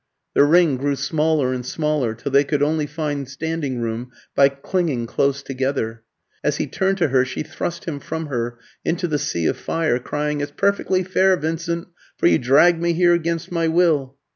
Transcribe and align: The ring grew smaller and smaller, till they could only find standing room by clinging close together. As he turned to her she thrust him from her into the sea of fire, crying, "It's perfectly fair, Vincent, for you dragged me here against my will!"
The 0.33 0.45
ring 0.45 0.77
grew 0.77 0.95
smaller 0.95 1.53
and 1.53 1.63
smaller, 1.63 2.15
till 2.15 2.31
they 2.31 2.43
could 2.43 2.63
only 2.63 2.87
find 2.87 3.29
standing 3.29 3.81
room 3.81 4.09
by 4.33 4.49
clinging 4.49 5.05
close 5.05 5.43
together. 5.43 6.01
As 6.43 6.57
he 6.57 6.65
turned 6.65 6.97
to 6.97 7.09
her 7.09 7.23
she 7.23 7.43
thrust 7.43 7.85
him 7.85 7.99
from 7.99 8.25
her 8.25 8.57
into 8.83 9.07
the 9.07 9.19
sea 9.19 9.45
of 9.45 9.57
fire, 9.57 9.99
crying, 9.99 10.41
"It's 10.41 10.53
perfectly 10.57 11.03
fair, 11.03 11.37
Vincent, 11.37 11.87
for 12.17 12.25
you 12.25 12.39
dragged 12.39 12.81
me 12.81 12.93
here 12.93 13.13
against 13.13 13.51
my 13.51 13.67
will!" 13.67 14.17